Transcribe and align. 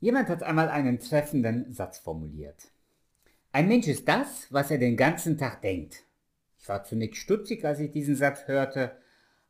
Jemand 0.00 0.28
hat 0.28 0.42
einmal 0.42 0.68
einen 0.68 1.00
treffenden 1.00 1.72
Satz 1.72 1.98
formuliert. 1.98 2.70
Ein 3.52 3.68
Mensch 3.68 3.88
ist 3.88 4.06
das, 4.06 4.46
was 4.50 4.70
er 4.70 4.78
den 4.78 4.96
ganzen 4.96 5.38
Tag 5.38 5.62
denkt. 5.62 6.04
Ich 6.58 6.68
war 6.68 6.84
zunächst 6.84 7.22
stutzig, 7.22 7.64
als 7.64 7.80
ich 7.80 7.92
diesen 7.92 8.16
Satz 8.16 8.46
hörte, 8.46 8.96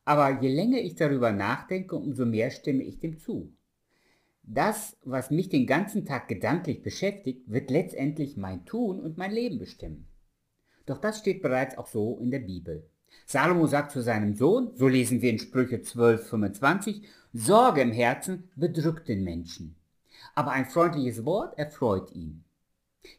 aber 0.04 0.40
je 0.40 0.48
länger 0.48 0.78
ich 0.78 0.94
darüber 0.94 1.32
nachdenke, 1.32 1.96
umso 1.96 2.24
mehr 2.24 2.50
stimme 2.50 2.84
ich 2.84 3.00
dem 3.00 3.18
zu. 3.18 3.52
Das, 4.44 4.96
was 5.02 5.32
mich 5.32 5.48
den 5.48 5.66
ganzen 5.66 6.04
Tag 6.04 6.28
gedanklich 6.28 6.82
beschäftigt, 6.82 7.50
wird 7.50 7.70
letztendlich 7.70 8.36
mein 8.36 8.64
Tun 8.64 9.00
und 9.00 9.18
mein 9.18 9.32
Leben 9.32 9.58
bestimmen. 9.58 10.06
Doch 10.86 10.98
das 10.98 11.18
steht 11.18 11.42
bereits 11.42 11.76
auch 11.76 11.88
so 11.88 12.18
in 12.20 12.30
der 12.30 12.38
Bibel. 12.38 12.88
Salomo 13.24 13.66
sagt 13.66 13.90
zu 13.90 14.02
seinem 14.02 14.34
Sohn, 14.34 14.70
so 14.76 14.86
lesen 14.86 15.22
wir 15.22 15.30
in 15.30 15.38
Sprüche 15.38 15.82
12, 15.82 16.28
25, 16.28 17.02
Sorge 17.32 17.80
im 17.80 17.92
Herzen 17.92 18.50
bedrückt 18.54 19.08
den 19.08 19.24
Menschen, 19.24 19.75
aber 20.36 20.52
ein 20.52 20.66
freundliches 20.66 21.24
Wort 21.24 21.58
erfreut 21.58 22.12
ihn. 22.12 22.44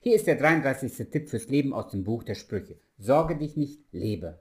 Hier 0.02 0.16
ist 0.16 0.28
der 0.28 0.36
33. 0.36 1.10
Tipp 1.10 1.30
fürs 1.30 1.50
Leben 1.50 1.74
aus 1.74 1.90
dem 1.90 2.04
Buch 2.04 2.24
der 2.24 2.36
Sprüche. 2.36 2.80
Sorge 2.98 3.36
dich 3.36 3.58
nicht, 3.58 3.82
lebe. 3.92 4.40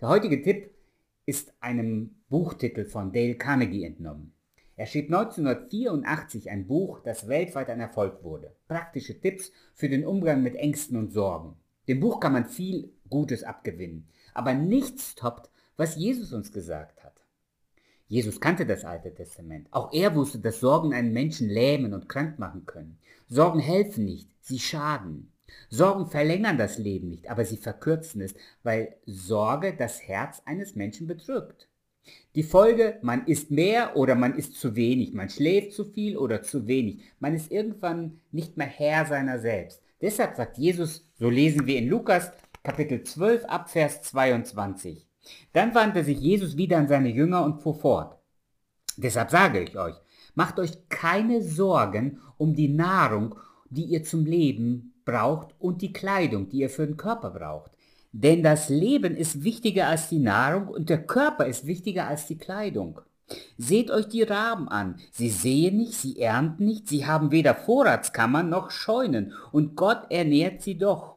Der 0.00 0.08
heutige 0.08 0.40
Tipp 0.42 0.70
ist 1.26 1.52
einem 1.60 2.22
Buchtitel 2.28 2.84
von 2.84 3.12
Dale 3.12 3.34
Carnegie 3.34 3.84
entnommen. 3.84 4.32
Er 4.76 4.86
schrieb 4.86 5.06
1984 5.06 6.50
ein 6.50 6.66
Buch, 6.66 7.00
das 7.00 7.28
weltweit 7.28 7.68
ein 7.68 7.80
Erfolg 7.80 8.22
wurde. 8.22 8.54
Praktische 8.68 9.20
Tipps 9.20 9.50
für 9.74 9.88
den 9.88 10.06
Umgang 10.06 10.42
mit 10.42 10.54
Ängsten 10.54 10.96
und 10.96 11.12
Sorgen. 11.12 11.56
Dem 11.88 11.98
Buch 11.98 12.20
kann 12.20 12.32
man 12.32 12.46
viel 12.46 12.92
Gutes 13.10 13.42
abgewinnen, 13.42 14.08
aber 14.34 14.54
nichts 14.54 15.16
toppt, 15.16 15.50
was 15.76 15.96
Jesus 15.96 16.32
uns 16.32 16.52
gesagt 16.52 17.02
hat. 17.02 17.21
Jesus 18.12 18.42
kannte 18.42 18.66
das 18.66 18.84
Alte 18.84 19.14
Testament. 19.14 19.68
Auch 19.70 19.90
er 19.90 20.14
wusste, 20.14 20.38
dass 20.38 20.60
Sorgen 20.60 20.92
einen 20.92 21.14
Menschen 21.14 21.48
lähmen 21.48 21.94
und 21.94 22.10
krank 22.10 22.38
machen 22.38 22.66
können. 22.66 22.98
Sorgen 23.26 23.58
helfen 23.58 24.04
nicht, 24.04 24.28
sie 24.42 24.58
schaden. 24.58 25.32
Sorgen 25.70 26.06
verlängern 26.06 26.58
das 26.58 26.76
Leben 26.76 27.08
nicht, 27.08 27.30
aber 27.30 27.46
sie 27.46 27.56
verkürzen 27.56 28.20
es, 28.20 28.34
weil 28.62 28.96
Sorge 29.06 29.74
das 29.74 30.06
Herz 30.06 30.42
eines 30.44 30.76
Menschen 30.76 31.06
bedrückt. 31.06 31.70
Die 32.34 32.42
Folge, 32.42 32.98
man 33.00 33.24
isst 33.24 33.50
mehr 33.50 33.96
oder 33.96 34.14
man 34.14 34.34
isst 34.34 34.60
zu 34.60 34.76
wenig, 34.76 35.14
man 35.14 35.30
schläft 35.30 35.72
zu 35.72 35.86
viel 35.86 36.18
oder 36.18 36.42
zu 36.42 36.66
wenig, 36.66 37.00
man 37.18 37.32
ist 37.32 37.50
irgendwann 37.50 38.20
nicht 38.30 38.58
mehr 38.58 38.66
Herr 38.66 39.06
seiner 39.06 39.38
selbst. 39.38 39.80
Deshalb 40.02 40.36
sagt 40.36 40.58
Jesus, 40.58 41.08
so 41.14 41.30
lesen 41.30 41.66
wir 41.66 41.78
in 41.78 41.88
Lukas 41.88 42.30
Kapitel 42.62 43.04
12 43.04 43.46
ab 43.46 43.70
Vers 43.70 44.02
22. 44.02 45.06
Dann 45.52 45.74
wandte 45.74 46.04
sich 46.04 46.18
Jesus 46.18 46.56
wieder 46.56 46.78
an 46.78 46.88
seine 46.88 47.10
Jünger 47.10 47.44
und 47.44 47.60
fuhr 47.60 47.74
fort. 47.74 48.18
Deshalb 48.96 49.30
sage 49.30 49.60
ich 49.60 49.78
euch, 49.78 49.94
macht 50.34 50.58
euch 50.58 50.88
keine 50.88 51.42
Sorgen 51.42 52.20
um 52.36 52.54
die 52.54 52.68
Nahrung, 52.68 53.34
die 53.70 53.84
ihr 53.84 54.04
zum 54.04 54.26
Leben 54.26 54.94
braucht 55.04 55.54
und 55.58 55.82
die 55.82 55.92
Kleidung, 55.92 56.48
die 56.48 56.58
ihr 56.58 56.70
für 56.70 56.86
den 56.86 56.96
Körper 56.96 57.30
braucht. 57.30 57.72
Denn 58.12 58.42
das 58.42 58.68
Leben 58.68 59.16
ist 59.16 59.42
wichtiger 59.42 59.88
als 59.88 60.08
die 60.08 60.18
Nahrung 60.18 60.68
und 60.68 60.90
der 60.90 61.06
Körper 61.06 61.46
ist 61.46 61.66
wichtiger 61.66 62.08
als 62.08 62.26
die 62.26 62.36
Kleidung. 62.36 63.00
Seht 63.56 63.90
euch 63.90 64.08
die 64.08 64.22
Raben 64.22 64.68
an. 64.68 64.96
Sie 65.10 65.30
sehen 65.30 65.78
nicht, 65.78 65.94
sie 65.94 66.20
ernten 66.20 66.66
nicht, 66.66 66.88
sie 66.88 67.06
haben 67.06 67.30
weder 67.30 67.54
Vorratskammern 67.54 68.50
noch 68.50 68.70
Scheunen, 68.70 69.32
und 69.52 69.76
Gott 69.76 70.10
ernährt 70.10 70.60
sie 70.60 70.76
doch. 70.76 71.16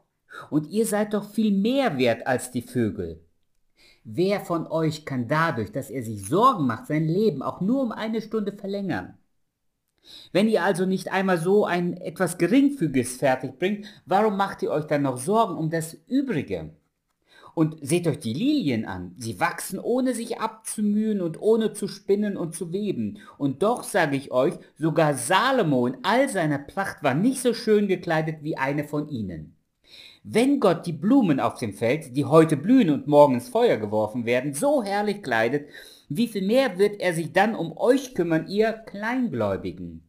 Und 0.50 0.68
ihr 0.70 0.86
seid 0.86 1.14
doch 1.14 1.30
viel 1.30 1.52
mehr 1.52 1.98
wert 1.98 2.26
als 2.26 2.52
die 2.52 2.62
Vögel. 2.62 3.25
Wer 4.08 4.40
von 4.40 4.68
euch 4.68 5.04
kann 5.04 5.28
dadurch, 5.28 5.72
dass 5.72 5.90
er 5.90 6.04
sich 6.04 6.28
Sorgen 6.28 6.68
macht, 6.68 6.86
sein 6.86 7.08
Leben 7.08 7.42
auch 7.42 7.60
nur 7.60 7.82
um 7.82 7.92
eine 7.92 8.22
Stunde 8.22 8.54
verlängern? 8.54 9.18
Wenn 10.32 10.48
ihr 10.48 10.64
also 10.64 10.86
nicht 10.86 11.12
einmal 11.12 11.40
so 11.40 11.66
ein 11.66 11.98
etwas 11.98 12.38
Geringfügiges 12.38 13.18
fertig 13.18 13.58
bringt, 13.58 13.88
warum 14.06 14.38
macht 14.38 14.62
ihr 14.62 14.70
euch 14.70 14.86
dann 14.86 15.02
noch 15.02 15.18
Sorgen 15.18 15.58
um 15.58 15.72
das 15.72 15.96
Übrige? 16.06 16.76
Und 17.56 17.78
seht 17.82 18.06
euch 18.06 18.20
die 18.20 18.34
Lilien 18.34 18.86
an. 18.86 19.16
Sie 19.18 19.40
wachsen 19.40 19.80
ohne 19.80 20.14
sich 20.14 20.40
abzumühen 20.40 21.20
und 21.20 21.42
ohne 21.42 21.74
zu 21.74 21.88
spinnen 21.88 22.38
und 22.38 22.54
zu 22.54 22.72
weben. 22.72 23.18
Und 23.40 23.64
doch 23.64 23.84
sage 23.84 24.18
ich 24.18 24.32
euch, 24.32 24.54
sogar 24.78 25.16
Salomo 25.16 25.88
in 25.88 25.98
all 26.04 26.30
seiner 26.30 26.60
Pracht 26.60 27.02
war 27.02 27.16
nicht 27.16 27.42
so 27.42 27.56
schön 27.56 27.88
gekleidet 27.88 28.44
wie 28.44 28.56
eine 28.56 28.84
von 28.84 29.10
ihnen. 29.10 29.55
Wenn 30.28 30.60
Gott 30.60 30.88
die 30.88 30.92
Blumen 30.92 31.40
auf 31.40 31.60
dem 31.60 31.76
Feld, 31.76 32.18
die 32.18 32.26
heute 32.26 32.58
blühen 32.58 32.90
und 32.90 33.06
morgen 33.06 33.36
ins 33.36 33.50
Feuer 33.50 33.78
geworfen 33.78 34.26
werden, 34.26 34.56
so 34.56 34.82
herrlich 34.82 35.22
kleidet, 35.22 35.70
wie 36.10 36.28
viel 36.28 36.42
mehr 36.42 36.80
wird 36.80 37.00
er 37.00 37.14
sich 37.14 37.32
dann 37.32 37.54
um 37.54 37.78
euch 37.78 38.16
kümmern, 38.16 38.48
ihr 38.48 38.74
Kleingläubigen? 38.74 40.02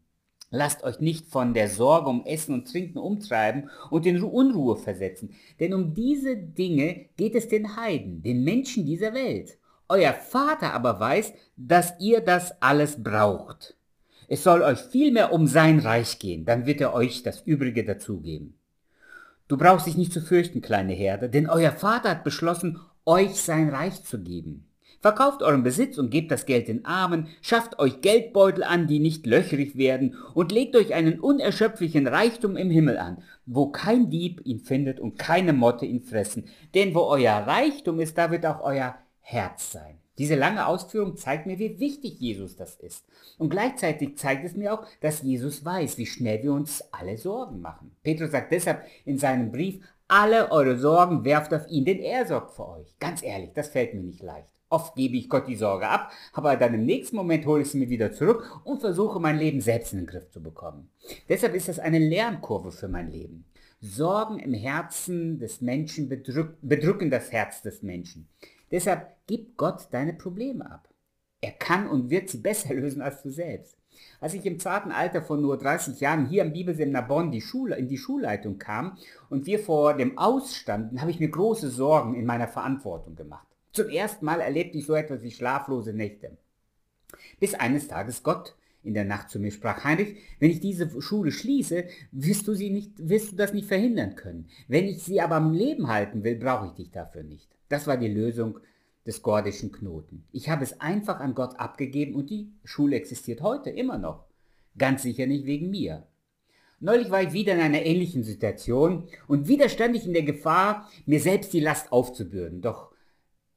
Lasst 0.48 0.84
euch 0.84 1.00
nicht 1.00 1.26
von 1.26 1.52
der 1.52 1.68
Sorge 1.68 2.08
um 2.08 2.24
Essen 2.24 2.54
und 2.54 2.66
Trinken 2.66 2.96
umtreiben 2.96 3.68
und 3.90 4.06
in 4.06 4.22
Unruhe 4.22 4.78
versetzen, 4.78 5.34
denn 5.60 5.74
um 5.74 5.92
diese 5.92 6.34
Dinge 6.34 7.10
geht 7.18 7.34
es 7.34 7.48
den 7.48 7.76
Heiden, 7.76 8.22
den 8.22 8.42
Menschen 8.42 8.86
dieser 8.86 9.12
Welt. 9.12 9.58
Euer 9.86 10.14
Vater 10.14 10.72
aber 10.72 10.98
weiß, 10.98 11.34
dass 11.58 11.92
ihr 12.00 12.22
das 12.22 12.62
alles 12.62 13.02
braucht. 13.02 13.76
Es 14.28 14.42
soll 14.42 14.62
euch 14.62 14.78
vielmehr 14.78 15.34
um 15.34 15.46
sein 15.46 15.78
Reich 15.78 16.18
gehen, 16.18 16.46
dann 16.46 16.64
wird 16.64 16.80
er 16.80 16.94
euch 16.94 17.22
das 17.22 17.42
Übrige 17.42 17.84
dazugeben. 17.84 18.54
Du 19.48 19.56
brauchst 19.56 19.86
dich 19.86 19.96
nicht 19.96 20.12
zu 20.12 20.20
fürchten, 20.20 20.60
kleine 20.60 20.92
Herde, 20.92 21.28
denn 21.28 21.48
euer 21.48 21.72
Vater 21.72 22.10
hat 22.10 22.24
beschlossen, 22.24 22.80
euch 23.04 23.36
sein 23.36 23.68
Reich 23.68 24.02
zu 24.02 24.20
geben. 24.20 24.68
Verkauft 25.00 25.42
euren 25.42 25.62
Besitz 25.62 25.98
und 25.98 26.10
gebt 26.10 26.32
das 26.32 26.46
Geld 26.46 26.66
den 26.66 26.84
Armen, 26.84 27.28
schafft 27.40 27.78
euch 27.78 28.00
Geldbeutel 28.00 28.64
an, 28.64 28.88
die 28.88 28.98
nicht 28.98 29.24
löchrig 29.24 29.76
werden, 29.76 30.16
und 30.34 30.50
legt 30.50 30.74
euch 30.74 30.94
einen 30.94 31.20
unerschöpflichen 31.20 32.08
Reichtum 32.08 32.56
im 32.56 32.70
Himmel 32.70 32.98
an, 32.98 33.22
wo 33.44 33.68
kein 33.68 34.10
Dieb 34.10 34.40
ihn 34.44 34.58
findet 34.58 34.98
und 34.98 35.16
keine 35.16 35.52
Motte 35.52 35.86
ihn 35.86 36.02
fressen. 36.02 36.46
Denn 36.74 36.94
wo 36.94 37.02
euer 37.02 37.34
Reichtum 37.34 38.00
ist, 38.00 38.18
da 38.18 38.32
wird 38.32 38.46
auch 38.46 38.60
euer 38.62 38.96
Herz 39.20 39.70
sein. 39.70 40.00
Diese 40.18 40.34
lange 40.34 40.66
Ausführung 40.66 41.16
zeigt 41.16 41.46
mir, 41.46 41.58
wie 41.58 41.78
wichtig 41.78 42.18
Jesus 42.18 42.56
das 42.56 42.76
ist. 42.76 43.04
Und 43.38 43.50
gleichzeitig 43.50 44.16
zeigt 44.16 44.44
es 44.44 44.56
mir 44.56 44.74
auch, 44.74 44.86
dass 45.00 45.22
Jesus 45.22 45.64
weiß, 45.64 45.98
wie 45.98 46.06
schnell 46.06 46.42
wir 46.42 46.52
uns 46.52 46.84
alle 46.92 47.18
Sorgen 47.18 47.60
machen. 47.60 47.94
Petrus 48.02 48.30
sagt 48.30 48.52
deshalb 48.52 48.82
in 49.04 49.18
seinem 49.18 49.52
Brief, 49.52 49.80
alle 50.08 50.52
eure 50.52 50.78
Sorgen 50.78 51.24
werft 51.24 51.52
auf 51.52 51.68
ihn, 51.68 51.84
denn 51.84 51.98
er 51.98 52.26
sorgt 52.26 52.52
für 52.52 52.68
euch. 52.68 52.98
Ganz 53.00 53.22
ehrlich, 53.22 53.50
das 53.54 53.68
fällt 53.68 53.92
mir 53.94 54.02
nicht 54.02 54.22
leicht. 54.22 54.48
Oft 54.68 54.96
gebe 54.96 55.16
ich 55.16 55.28
Gott 55.28 55.46
die 55.46 55.56
Sorge 55.56 55.88
ab, 55.88 56.10
aber 56.32 56.56
dann 56.56 56.74
im 56.74 56.84
nächsten 56.84 57.16
Moment 57.16 57.46
hole 57.46 57.62
ich 57.62 57.70
sie 57.70 57.78
mir 57.78 57.88
wieder 57.88 58.12
zurück 58.12 58.60
und 58.64 58.80
versuche 58.80 59.20
mein 59.20 59.38
Leben 59.38 59.60
selbst 59.60 59.92
in 59.92 60.00
den 60.00 60.06
Griff 60.06 60.28
zu 60.30 60.42
bekommen. 60.42 60.90
Deshalb 61.28 61.54
ist 61.54 61.68
das 61.68 61.78
eine 61.78 62.00
Lernkurve 62.00 62.72
für 62.72 62.88
mein 62.88 63.10
Leben. 63.10 63.44
Sorgen 63.80 64.38
im 64.38 64.54
Herzen 64.54 65.38
des 65.38 65.60
Menschen 65.60 66.08
bedrück, 66.08 66.56
bedrücken 66.62 67.10
das 67.10 67.30
Herz 67.30 67.62
des 67.62 67.82
Menschen. 67.82 68.28
Deshalb 68.70 69.16
gib 69.26 69.56
Gott 69.56 69.88
deine 69.90 70.12
Probleme 70.12 70.70
ab. 70.70 70.88
Er 71.40 71.52
kann 71.52 71.88
und 71.88 72.10
wird 72.10 72.28
sie 72.28 72.38
besser 72.38 72.74
lösen 72.74 73.02
als 73.02 73.22
du 73.22 73.30
selbst. 73.30 73.76
Als 74.20 74.34
ich 74.34 74.44
im 74.44 74.58
zarten 74.58 74.92
Alter 74.92 75.22
von 75.22 75.40
nur 75.40 75.56
30 75.56 76.00
Jahren 76.00 76.26
hier 76.26 76.42
am 76.42 76.52
Bibelseminar 76.52 77.06
Bonn 77.06 77.30
die 77.30 77.40
Schule, 77.40 77.76
in 77.76 77.88
die 77.88 77.96
Schulleitung 77.96 78.58
kam 78.58 78.98
und 79.30 79.46
wir 79.46 79.58
vor 79.58 79.94
dem 79.94 80.18
Ausstanden, 80.18 81.00
habe 81.00 81.10
ich 81.10 81.20
mir 81.20 81.30
große 81.30 81.70
Sorgen 81.70 82.14
in 82.14 82.26
meiner 82.26 82.48
Verantwortung 82.48 83.16
gemacht. 83.16 83.46
Zum 83.72 83.88
ersten 83.88 84.24
Mal 84.24 84.40
erlebte 84.40 84.78
ich 84.78 84.86
so 84.86 84.94
etwas 84.94 85.22
wie 85.22 85.30
schlaflose 85.30 85.92
Nächte. 85.92 86.36
Bis 87.40 87.54
eines 87.54 87.88
Tages 87.88 88.22
Gott 88.22 88.54
in 88.86 88.94
der 88.94 89.04
Nacht 89.04 89.30
zu 89.30 89.38
mir 89.38 89.50
sprach, 89.50 89.84
Heinrich, 89.84 90.16
wenn 90.38 90.50
ich 90.50 90.60
diese 90.60 91.00
Schule 91.00 91.32
schließe, 91.32 91.84
wirst 92.12 92.46
du, 92.48 92.54
sie 92.54 92.70
nicht, 92.70 92.92
wirst 92.96 93.32
du 93.32 93.36
das 93.36 93.52
nicht 93.52 93.66
verhindern 93.66 94.14
können. 94.14 94.48
Wenn 94.68 94.86
ich 94.86 95.02
sie 95.02 95.20
aber 95.20 95.36
am 95.36 95.52
Leben 95.52 95.88
halten 95.88 96.24
will, 96.24 96.36
brauche 96.36 96.66
ich 96.66 96.72
dich 96.72 96.90
dafür 96.90 97.22
nicht. 97.22 97.48
Das 97.68 97.86
war 97.86 97.96
die 97.96 98.08
Lösung 98.08 98.58
des 99.06 99.22
gordischen 99.22 99.72
Knoten. 99.72 100.24
Ich 100.32 100.48
habe 100.48 100.64
es 100.64 100.80
einfach 100.80 101.20
an 101.20 101.34
Gott 101.34 101.58
abgegeben 101.58 102.14
und 102.14 102.30
die 102.30 102.52
Schule 102.64 102.96
existiert 102.96 103.40
heute 103.40 103.70
immer 103.70 103.98
noch. 103.98 104.24
Ganz 104.78 105.02
sicher 105.02 105.26
nicht 105.26 105.46
wegen 105.46 105.70
mir. 105.70 106.06
Neulich 106.78 107.10
war 107.10 107.22
ich 107.22 107.32
wieder 107.32 107.54
in 107.54 107.60
einer 107.60 107.82
ähnlichen 107.82 108.22
Situation 108.22 109.08
und 109.28 109.48
wieder 109.48 109.68
stand 109.68 109.96
ich 109.96 110.06
in 110.06 110.12
der 110.12 110.24
Gefahr, 110.24 110.90
mir 111.06 111.20
selbst 111.20 111.52
die 111.52 111.60
Last 111.60 111.90
aufzubürden. 111.90 112.60
Doch 112.60 112.90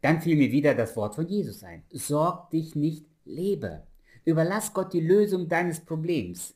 dann 0.01 0.21
fiel 0.21 0.37
mir 0.37 0.51
wieder 0.51 0.73
das 0.73 0.95
Wort 0.95 1.15
von 1.15 1.27
Jesus 1.27 1.63
ein. 1.63 1.83
Sorg 1.91 2.49
dich 2.51 2.75
nicht, 2.75 3.05
lebe. 3.25 3.83
Überlass 4.25 4.73
Gott 4.73 4.93
die 4.93 4.99
Lösung 5.01 5.47
deines 5.47 5.79
Problems. 5.79 6.55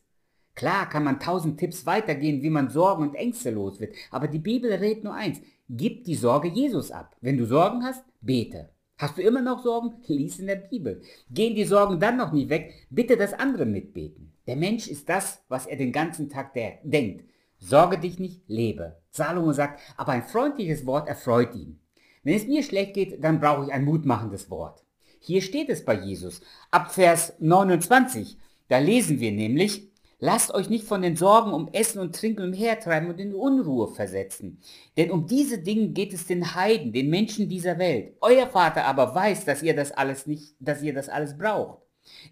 Klar 0.54 0.88
kann 0.88 1.04
man 1.04 1.18
tausend 1.18 1.58
Tipps 1.58 1.84
weitergehen, 1.84 2.42
wie 2.42 2.50
man 2.50 2.70
Sorgen 2.70 3.02
und 3.02 3.14
Ängste 3.14 3.50
los 3.50 3.80
wird, 3.80 3.94
aber 4.10 4.28
die 4.28 4.38
Bibel 4.38 4.72
rät 4.72 5.02
nur 5.02 5.14
eins, 5.14 5.40
gib 5.68 6.04
die 6.04 6.14
Sorge 6.14 6.48
Jesus 6.48 6.90
ab. 6.90 7.16
Wenn 7.20 7.36
du 7.36 7.44
Sorgen 7.44 7.82
hast, 7.82 8.04
bete. 8.20 8.70
Hast 8.96 9.18
du 9.18 9.22
immer 9.22 9.42
noch 9.42 9.62
Sorgen? 9.64 9.94
Lies 10.06 10.38
in 10.38 10.46
der 10.46 10.56
Bibel. 10.56 11.02
Gehen 11.30 11.56
die 11.56 11.64
Sorgen 11.64 11.98
dann 11.98 12.16
noch 12.16 12.32
nicht 12.32 12.48
weg, 12.48 12.86
bitte 12.90 13.16
das 13.16 13.32
andere 13.32 13.66
mitbeten. 13.66 14.32
Der 14.46 14.56
Mensch 14.56 14.88
ist 14.88 15.08
das, 15.08 15.42
was 15.48 15.66
er 15.66 15.76
den 15.76 15.90
ganzen 15.90 16.28
Tag 16.28 16.54
denkt. 16.54 17.24
Sorge 17.58 17.98
dich 17.98 18.18
nicht, 18.18 18.42
lebe. 18.46 19.00
Salomo 19.10 19.52
sagt, 19.52 19.80
aber 19.96 20.12
ein 20.12 20.22
freundliches 20.22 20.86
Wort 20.86 21.08
erfreut 21.08 21.54
ihn. 21.54 21.80
Wenn 22.22 22.36
es 22.36 22.46
mir 22.46 22.62
schlecht 22.62 22.94
geht, 22.94 23.24
dann 23.24 23.40
brauche 23.40 23.64
ich 23.64 23.72
ein 23.72 23.84
mutmachendes 23.84 24.50
Wort. 24.50 24.83
Hier 25.26 25.40
steht 25.40 25.70
es 25.70 25.86
bei 25.86 25.94
Jesus. 25.94 26.42
Ab 26.70 26.92
Vers 26.92 27.32
29, 27.38 28.36
da 28.68 28.76
lesen 28.78 29.20
wir 29.20 29.32
nämlich, 29.32 29.90
Lasst 30.20 30.54
euch 30.54 30.70
nicht 30.70 30.86
von 30.86 31.02
den 31.02 31.16
Sorgen 31.16 31.52
um 31.52 31.68
Essen 31.72 31.98
und 31.98 32.14
Trinken 32.14 32.44
umhertreiben 32.44 33.10
und 33.10 33.18
in 33.20 33.34
Unruhe 33.34 33.88
versetzen. 33.88 34.58
Denn 34.96 35.10
um 35.10 35.26
diese 35.26 35.58
Dinge 35.58 35.88
geht 35.88 36.14
es 36.14 36.26
den 36.26 36.54
Heiden, 36.54 36.92
den 36.92 37.10
Menschen 37.10 37.48
dieser 37.48 37.78
Welt. 37.78 38.14
Euer 38.20 38.46
Vater 38.46 38.84
aber 38.84 39.14
weiß, 39.14 39.44
dass 39.44 39.62
ihr 39.62 39.74
das 39.74 39.92
alles 39.92 40.26
nicht, 40.26 40.54
dass 40.60 40.82
ihr 40.82 40.94
das 40.94 41.10
alles 41.10 41.36
braucht. 41.36 41.82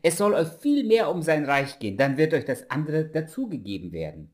Es 0.02 0.16
soll 0.16 0.32
euch 0.32 0.48
viel 0.60 0.84
mehr 0.84 1.10
um 1.10 1.20
sein 1.22 1.44
Reich 1.44 1.78
gehen, 1.80 1.96
dann 1.96 2.16
wird 2.16 2.34
euch 2.34 2.44
das 2.44 2.70
andere 2.70 3.06
dazugegeben 3.06 3.92
werden. 3.92 4.32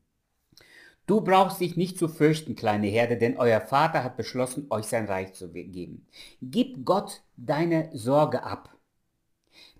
Du 1.09 1.21
brauchst 1.21 1.59
dich 1.59 1.75
nicht 1.75 1.97
zu 1.97 2.07
fürchten, 2.07 2.55
kleine 2.55 2.85
Herde, 2.85 3.17
denn 3.17 3.39
euer 3.39 3.61
Vater 3.61 4.03
hat 4.03 4.15
beschlossen, 4.15 4.67
euch 4.69 4.85
sein 4.85 5.05
Reich 5.05 5.33
zu 5.33 5.51
geben. 5.51 6.05
Gib 6.39 6.85
Gott 6.85 7.23
deine 7.35 7.89
Sorge 7.93 8.43
ab. 8.43 8.69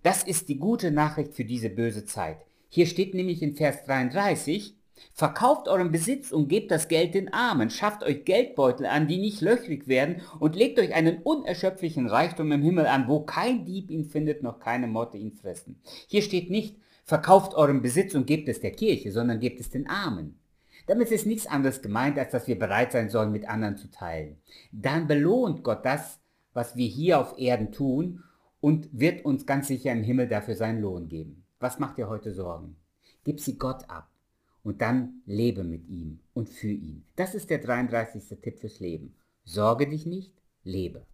Das 0.01 0.23
ist 0.23 0.49
die 0.49 0.57
gute 0.57 0.89
Nachricht 0.89 1.35
für 1.35 1.45
diese 1.45 1.69
böse 1.69 2.03
Zeit. 2.03 2.39
Hier 2.67 2.87
steht 2.87 3.13
nämlich 3.13 3.43
in 3.43 3.53
Vers 3.55 3.83
33, 3.85 4.75
Verkauft 5.13 5.67
euren 5.67 5.91
Besitz 5.91 6.31
und 6.31 6.47
gebt 6.47 6.71
das 6.71 6.87
Geld 6.87 7.13
den 7.13 7.31
Armen, 7.31 7.69
schafft 7.69 8.01
euch 8.01 8.25
Geldbeutel 8.25 8.87
an, 8.87 9.07
die 9.07 9.19
nicht 9.19 9.39
löchrig 9.39 9.87
werden, 9.87 10.23
und 10.39 10.55
legt 10.55 10.79
euch 10.79 10.95
einen 10.95 11.21
unerschöpflichen 11.21 12.07
Reichtum 12.07 12.51
im 12.51 12.63
Himmel 12.63 12.87
an, 12.87 13.07
wo 13.07 13.19
kein 13.19 13.65
Dieb 13.65 13.91
ihn 13.91 14.05
findet, 14.05 14.41
noch 14.41 14.59
keine 14.59 14.87
Motte 14.87 15.17
ihn 15.17 15.33
fressen. 15.33 15.79
Hier 16.07 16.23
steht 16.23 16.49
nicht, 16.49 16.77
verkauft 17.05 17.53
euren 17.53 17.83
Besitz 17.83 18.15
und 18.15 18.25
gebt 18.25 18.49
es 18.49 18.61
der 18.61 18.71
Kirche, 18.71 19.11
sondern 19.11 19.39
gebt 19.39 19.59
es 19.59 19.69
den 19.69 19.87
Armen. 19.87 20.39
Damit 20.87 21.11
ist 21.11 21.25
nichts 21.25 21.47
anderes 21.47 21.81
gemeint, 21.81 22.17
als 22.17 22.31
dass 22.31 22.47
wir 22.47 22.57
bereit 22.57 22.91
sein 22.91 23.09
sollen, 23.09 23.31
mit 23.31 23.47
anderen 23.47 23.77
zu 23.77 23.89
teilen. 23.91 24.37
Dann 24.71 25.07
belohnt 25.07 25.63
Gott 25.63 25.85
das, 25.85 26.19
was 26.53 26.75
wir 26.75 26.87
hier 26.87 27.19
auf 27.19 27.37
Erden 27.37 27.71
tun, 27.71 28.23
und 28.61 28.89
wird 28.91 29.23
uns 29.25 29.45
ganz 29.45 29.67
sicher 29.67 29.91
im 29.91 30.03
Himmel 30.03 30.27
dafür 30.27 30.55
seinen 30.55 30.81
Lohn 30.81 31.07
geben. 31.07 31.45
Was 31.59 31.79
macht 31.79 31.97
dir 31.97 32.09
heute 32.09 32.33
Sorgen? 32.33 32.75
Gib 33.23 33.39
sie 33.39 33.57
Gott 33.57 33.89
ab 33.89 34.09
und 34.63 34.81
dann 34.81 35.21
lebe 35.25 35.63
mit 35.63 35.87
ihm 35.87 36.19
und 36.33 36.49
für 36.49 36.71
ihn. 36.71 37.05
Das 37.15 37.35
ist 37.35 37.49
der 37.49 37.59
33. 37.59 38.39
Tipp 38.41 38.59
fürs 38.59 38.79
Leben. 38.79 39.15
Sorge 39.43 39.87
dich 39.87 40.05
nicht, 40.05 40.33
lebe. 40.63 41.05